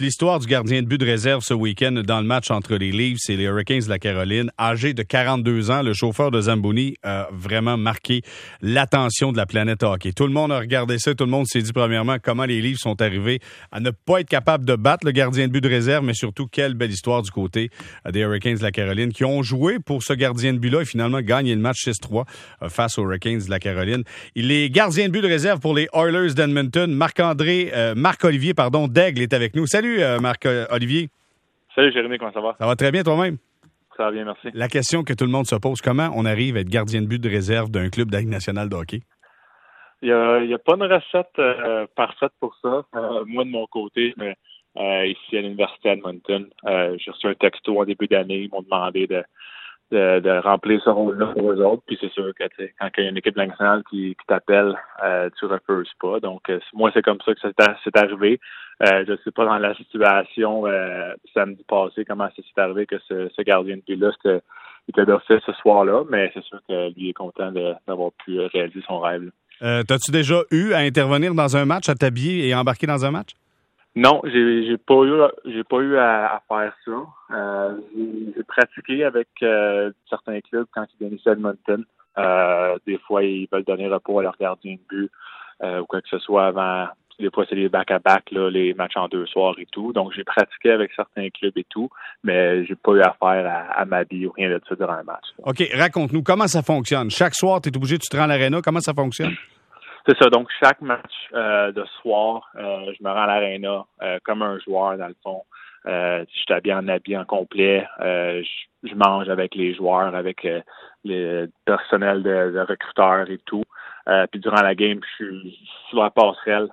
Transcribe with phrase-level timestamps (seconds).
[0.00, 3.28] l'histoire du gardien de but de réserve ce week-end dans le match entre les Leafs
[3.28, 4.50] et les Hurricanes de la Caroline.
[4.58, 8.22] Âgé de 42 ans, le chauffeur de Zamboni a vraiment marqué
[8.60, 10.12] l'attention de la planète hockey.
[10.12, 12.80] Tout le monde a regardé ça, tout le monde s'est dit premièrement comment les Leafs
[12.80, 13.38] sont arrivés
[13.70, 16.48] à ne pas être capables de battre le gardien de but de réserve, mais surtout
[16.48, 17.70] quelle belle histoire du côté
[18.10, 21.20] des Hurricanes de la Caroline qui ont joué pour ce gardien de but-là et finalement
[21.20, 22.24] gagné le match 6-3
[22.62, 24.02] euh, face aux Hurricanes de la Caroline.
[24.34, 26.92] Il est gardien de but de réserve pour les Oilers d'Edmonton.
[26.92, 29.68] Marc-André, euh, Marc-Olivier, pardon, Daigle est avec nous.
[29.68, 31.08] Salut, euh, Marc-Olivier.
[31.74, 32.56] Salut, Jérémy, comment ça va?
[32.58, 33.36] Ça va très bien toi-même?
[33.96, 34.48] Ça va bien, merci.
[34.54, 37.06] La question que tout le monde se pose, comment on arrive à être gardien de
[37.06, 39.02] but de réserve d'un club de nationale de hockey?
[40.02, 42.84] Il n'y a, pas une recette euh, parfaite pour ça.
[43.26, 44.36] moi, de mon côté, mais,
[45.08, 48.40] ici à l'Université Edmonton, j'ai reçu un texto en début d'année.
[48.40, 49.22] Ils m'ont demandé de,
[49.94, 51.82] de, remplir ce rôle-là pour eux autres.
[51.86, 52.44] Puis c'est sûr que
[52.78, 56.20] quand il y a une équipe nationale qui, qui t'appelle, euh, tu refuses pas.
[56.20, 57.40] Donc euh, moi, c'est comme ça que
[57.84, 58.40] c'est arrivé.
[58.82, 60.64] Euh, je ne sais pas dans la situation
[61.32, 64.10] samedi passé comment c'est arrivé que ce, gardien de but-là
[64.88, 67.52] était d'office ce soir-là, mais c'est sûr que lui est content
[67.86, 69.30] d'avoir pu réaliser son rêve.
[69.60, 73.30] T'as-tu déjà eu à intervenir dans un match, à t'habiller et embarquer dans un match?
[73.96, 77.06] Non, j'ai j'ai pas eu j'ai pas eu à, faire ça.
[77.30, 77.76] Euh,
[78.36, 81.84] j'ai pratiqué avec euh, certains clubs quand ils venaient à Edmonton.
[82.18, 85.10] Euh, des fois, ils veulent donner repos à leur gardien de but
[85.62, 86.88] ou quoi que ce soit avant.
[87.20, 89.92] Des fois, c'est les back-à-back, là, les matchs en deux soirs et tout.
[89.92, 91.88] Donc, j'ai pratiqué avec certains clubs et tout,
[92.24, 95.04] mais j'ai pas eu affaire à, à ma vie ou rien de ça durant un
[95.04, 95.24] match.
[95.44, 97.10] OK, raconte-nous comment ça fonctionne.
[97.10, 98.60] Chaque soir, tu es obligé, tu te rends à l'aréna.
[98.62, 99.34] Comment ça fonctionne?
[100.06, 100.28] C'est ça.
[100.28, 104.58] Donc, chaque match euh, de soir, euh, je me rends à l'aréna euh, comme un
[104.58, 105.42] joueur, dans le fond.
[105.86, 107.86] je suis habillé en habit en complet.
[108.00, 110.46] Je, mange avec les joueurs, avec
[111.04, 113.64] le personnel de, de, recruteurs et tout.
[114.30, 116.68] puis durant la game, je suis sur la passerelle.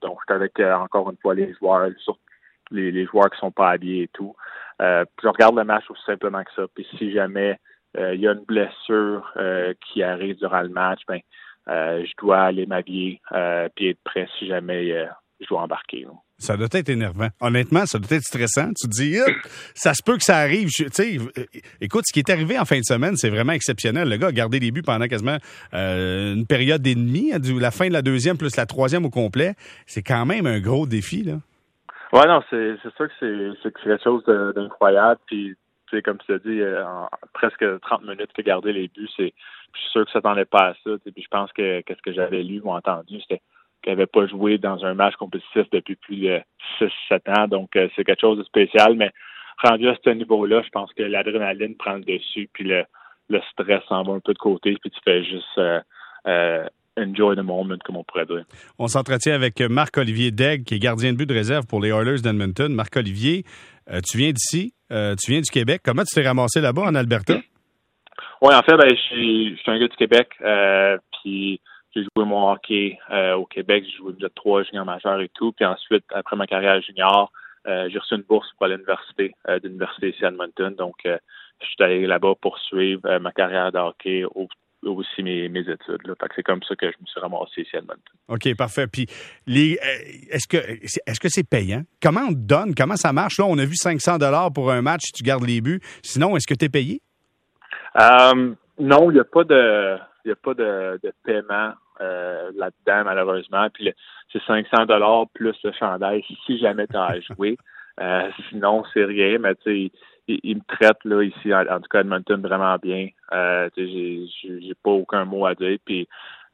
[0.00, 1.88] donc, je suis avec, encore une fois, les joueurs,
[2.70, 4.36] les, les, joueurs qui sont pas habillés et tout.
[4.80, 6.62] je regarde le match aussi simplement que ça.
[6.72, 7.58] Puis si jamais
[7.98, 9.32] il y a une blessure
[9.80, 11.20] qui arrive durant le match, ben euh,
[11.66, 15.06] je dois aller m'habiller euh, puis être prêt si jamais euh,
[15.40, 16.06] je dois embarquer.
[16.38, 17.28] Ça doit être énervant.
[17.40, 18.68] Honnêtement, ça doit être stressant.
[18.80, 19.18] Tu te dis,
[19.74, 20.68] ça se peut que ça arrive.
[21.80, 24.08] Écoute, ce qui est arrivé en fin de semaine, c'est vraiment exceptionnel.
[24.08, 25.38] Le gars a gardé les buts pendant quasiment
[25.72, 29.54] une période et demie, hein, la fin de la deuxième plus la troisième au complet.
[29.86, 31.34] C'est quand même un gros défi, là.
[32.12, 35.20] Ouais, non, c'est sûr que c'est quelque chose d'incroyable.
[35.26, 35.56] Puis
[36.04, 39.32] comme tu as dit, euh, en presque 30 minutes que garder les buts, c'est,
[39.74, 40.90] je suis sûr que ça t'en pas à ça.
[41.04, 43.42] Puis je pense que qu'est-ce que j'avais lu ou entendu, c'était
[43.82, 46.40] qu'il n'avait pas joué dans un match compétitif depuis plus de
[46.80, 47.48] 6-7 ans.
[47.48, 48.94] Donc, euh, c'est quelque chose de spécial.
[48.96, 49.10] Mais
[49.62, 52.84] rendu à ce niveau-là, je pense que l'adrénaline prend le dessus, puis le,
[53.52, 57.76] stress s'en va un peu de côté, puis tu fais juste euh, enjoy the moment,
[57.84, 58.44] comme on pourrait dire.
[58.78, 62.20] On s'entretient avec Marc-Olivier Degg, qui est gardien de but de réserve pour les Oilers
[62.22, 62.72] d'Edmonton.
[62.72, 63.44] Marc-Olivier,
[64.08, 65.82] tu viens d'ici, euh, tu viens du Québec.
[65.84, 67.34] Comment tu t'es ramassé là-bas en Alberta?
[68.42, 70.28] Oui, en fait, ben, je suis un gars du Québec.
[70.42, 71.60] Euh, puis
[71.94, 73.84] j'ai joué mon hockey euh, au Québec.
[73.86, 75.52] J'ai joué déjà trois juniors majeurs et tout.
[75.52, 77.30] Puis ensuite, après ma carrière junior,
[77.66, 80.74] j'ai reçu une bourse pour l'université, d'université ici à Edmonton.
[80.74, 84.46] Donc, je suis allé là-bas poursuivre ma carrière de hockey au
[84.90, 86.06] aussi mes, mes études.
[86.06, 86.14] Là.
[86.34, 88.02] c'est comme ça que je me suis ramassé ici à Edmonton.
[88.28, 88.86] OK, parfait.
[88.86, 89.06] Puis
[89.46, 91.82] les, euh, est-ce que est-ce que c'est payant?
[92.02, 92.74] Comment on te donne?
[92.74, 93.38] Comment ça marche?
[93.38, 95.80] Là, on a vu 500 dollars pour un match si tu gardes les buts.
[96.02, 97.00] Sinon, est-ce que tu es payé?
[98.00, 103.68] Euh, non, il n'y a pas de il a pas de, paiement euh, là-dedans, malheureusement.
[103.72, 103.92] Puis
[104.32, 107.56] c'est 500 dollars plus le chandail si jamais tu as à jouer.
[108.48, 109.92] sinon, c'est rien, mais tu sais,
[110.28, 113.08] il, me traite là ici, en, tout cas Edmonton, vraiment bien.
[113.32, 115.78] Euh, j'ai, j'ai pas aucun mot à dire.
[115.84, 116.08] Puis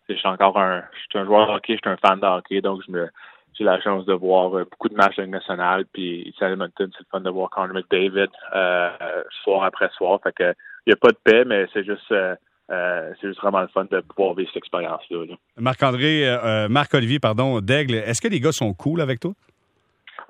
[0.08, 2.26] je suis encore un, je suis un joueur de hockey, je suis un fan de
[2.26, 3.08] hockey, donc je me,
[3.56, 5.84] j'ai la chance de voir euh, beaucoup de matchs de.
[5.92, 8.90] Puis ici à Edmonton, c'est le fun de voir Connor McDavid euh,
[9.42, 10.20] soir après soir.
[10.22, 10.54] Fait que
[10.86, 12.34] il n'y a pas de paix, mais c'est juste euh,
[12.70, 15.34] euh, c'est juste vraiment le fun de pouvoir vivre cette expérience-là.
[15.58, 19.32] Marc-André, Marc-Olivier, pardon, Daigle, est-ce que les gars sont cool avec toi?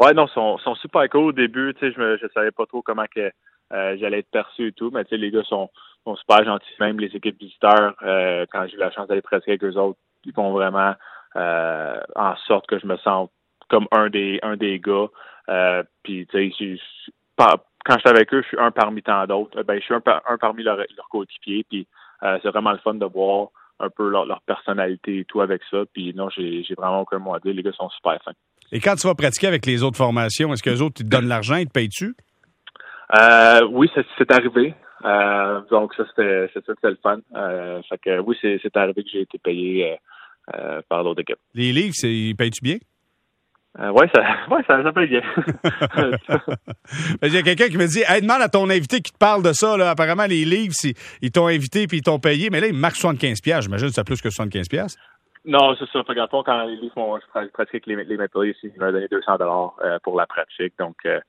[0.00, 1.74] Ouais, non, sont, sont super cool au début.
[1.74, 3.30] Tu sais, je, me, je savais pas trop comment que
[3.72, 5.68] euh, j'allais être perçu et tout, mais tu sais, les gars sont,
[6.04, 6.72] sont super gentils.
[6.80, 9.98] Même les équipes visiteurs, euh, quand j'ai eu la chance d'aller pratiquer avec eux autres,
[10.24, 10.94] ils font vraiment
[11.36, 13.30] euh, en sorte que je me sente
[13.68, 15.08] comme un des un des gars.
[16.02, 16.80] puis tu sais,
[17.36, 19.62] quand je suis avec eux, je suis un parmi tant d'autres.
[19.64, 21.64] Ben, je suis un, un parmi leurs leur coéquipiers.
[21.68, 21.86] Puis
[22.22, 23.48] c'est vraiment le fun de voir
[23.78, 25.82] un peu leur, leur personnalité et tout avec ça.
[25.92, 27.52] Puis non, j'ai vraiment aucun mot à dire.
[27.54, 28.32] Les gars sont super fins.
[28.72, 31.28] Et quand tu vas pratiquer avec les autres formations, est-ce que les autres te donnent
[31.28, 32.14] l'argent et te payent-tu?
[33.18, 34.74] Euh, oui, c'est arrivé.
[35.04, 37.18] Euh, donc ça, c'était c'est sûr que c'est le fun.
[37.34, 39.96] Euh, fait que oui, c'est arrivé que j'ai été payé
[40.88, 41.38] par l'autre équipe.
[41.54, 42.78] Les livres, ils payent-tu bien?
[43.78, 44.20] Euh, oui, ça,
[44.50, 45.22] ouais, ça, ça peut bien.
[47.22, 49.44] Il y a quelqu'un qui me dit hey, demande à ton invité qui te parle
[49.44, 49.76] de ça.
[49.76, 49.90] Là.
[49.90, 50.74] Apparemment, les livres,
[51.22, 53.62] ils t'ont invité puis ils t'ont payé, mais là, ils marquent 75$.
[53.62, 54.96] J'imagine que c'est plus que 75$.
[55.44, 56.04] Non, c'est ça.
[56.04, 59.38] Fait quand les livres font, je pratique les, les Maple Leafs, ils m'ont donné 200
[59.82, 60.74] euh, pour la pratique.
[60.78, 61.20] Donc, euh,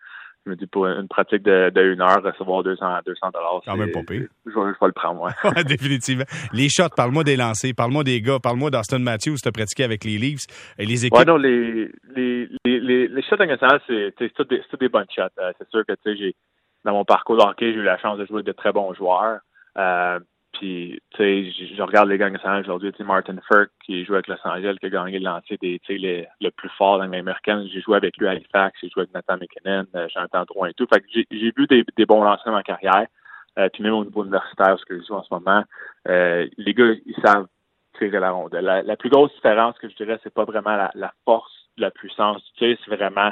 [0.45, 3.61] je me dis, pour une pratique de, de une heure, recevoir 200 200 dollars.
[3.63, 4.27] Quand même pas pire.
[4.45, 5.21] Je, vais, le prendre,
[5.55, 5.63] ouais.
[5.63, 6.25] Définitivement.
[6.51, 10.03] Les shots, parle-moi des lancers, parle-moi des gars, parle-moi d'Austin Matthews, tu as pratiqué avec
[10.03, 10.47] les Leafs
[10.77, 11.19] et les équipes.
[11.19, 15.21] Ouais, non, les, les, les, les, shots internationaux, c'est, tous des, des bonnes shots.
[15.39, 16.35] Euh, c'est sûr que, tu sais, j'ai,
[16.83, 18.93] dans mon parcours de hockey, j'ai eu la chance de jouer avec de très bons
[18.95, 19.39] joueurs.
[19.77, 20.19] Euh,
[20.61, 22.91] tu sais, je, regarde les gars nationales aujourd'hui.
[22.93, 25.97] Tu Martin Firk, qui joue avec Los Angeles, qui a gagné le lancer des, tu
[25.97, 27.67] le plus fort dans l'américaine.
[27.71, 30.73] J'ai joué avec lui à Halifax, j'ai joué avec Nathan McKinnon, euh, Jean Drouin et
[30.73, 30.87] tout.
[30.91, 33.07] Fait que j'ai vu des, des bons lancers dans ma carrière.
[33.59, 35.63] Euh, puis même au niveau universitaire, ce que je joue en ce moment,
[36.07, 37.47] euh, les gars, ils savent
[37.97, 38.83] tirer la rondelle.
[38.85, 42.43] La, plus grosse différence que je dirais, c'est pas vraiment la, la, force, la puissance
[42.43, 43.31] du tir, c'est vraiment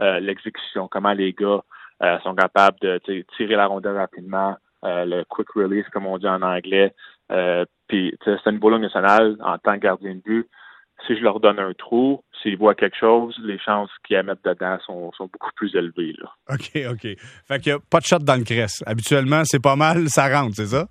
[0.00, 0.88] euh, l'exécution.
[0.88, 1.62] Comment les gars
[2.02, 3.00] euh, sont capables de
[3.36, 6.92] tirer la rondelle rapidement, euh, le quick release, comme on dit en anglais.
[7.30, 10.48] Euh, puis, c'est une boule nationale en tant que gardien de but.
[11.06, 14.44] Si je leur donne un trou, s'ils voient quelque chose, les chances qu'ils la mettent
[14.44, 16.14] dedans sont, beaucoup plus élevées.
[16.18, 16.30] Là.
[16.52, 17.16] OK, OK.
[17.48, 18.82] Fait que pas de shot dans le cresse.
[18.86, 20.86] Habituellement, c'est pas mal, ça rentre, c'est ça?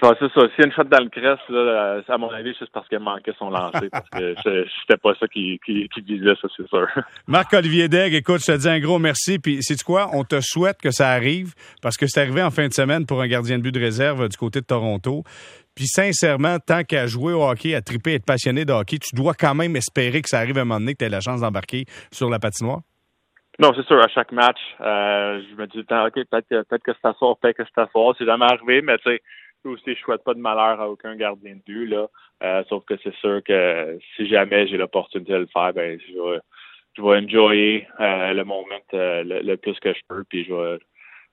[0.00, 0.40] C'est ça.
[0.48, 3.00] S'il y a une shot dans le crest, là, à mon avis, c'est parce qu'elle
[3.00, 3.88] manquait son lancer.
[3.90, 4.34] parce que
[4.80, 6.86] c'était pas ça qui, qui, qui disait, ça, c'est sûr.
[7.26, 9.38] Marc-Olivier Degg, écoute, je te dis un gros merci.
[9.38, 10.10] Puis, sais quoi?
[10.12, 13.22] On te souhaite que ça arrive parce que c'est arrivé en fin de semaine pour
[13.22, 15.22] un gardien de but de réserve du côté de Toronto.
[15.74, 19.34] Puis, sincèrement, tant qu'à jouer au hockey, à triper, être passionné de hockey, tu dois
[19.34, 21.40] quand même espérer que ça arrive à un moment donné, que tu aies la chance
[21.40, 22.80] d'embarquer sur la patinoire.
[23.60, 26.92] Non, c'est sûr, à chaque match, euh, je me dis, OK, peut-être que, peut que
[27.00, 28.14] c'est à soir, peut-être que c'est à soir.
[28.18, 29.22] C'est jamais arrivé, mais tu sais,
[29.68, 32.08] aussi, je souhaite pas de malheur à aucun gardien de but, là.
[32.42, 36.12] Euh, sauf que c'est sûr que si jamais j'ai l'opportunité de le faire, ben, je
[36.12, 36.38] vais,
[36.96, 40.78] je vais enjoyer euh, le moment euh, le, plus que je peux, puis je vais,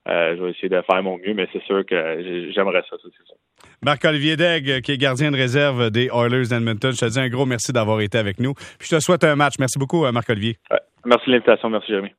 [0.07, 3.35] je vais essayer de faire mon mieux, mais c'est sûr que j'aimerais ça, ça c'est.
[3.83, 7.45] Marc-Olivier Degg, qui est gardien de réserve des Oilers d'Edmonton, je te dis un gros
[7.45, 8.53] merci d'avoir été avec nous.
[8.53, 9.55] Puis je te souhaite un match.
[9.59, 10.57] Merci beaucoup, Marc-Olivier.
[11.05, 11.69] merci de l'invitation.
[11.69, 12.09] Merci, Jérémy.